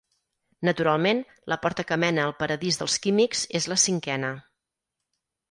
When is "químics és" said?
3.05-3.69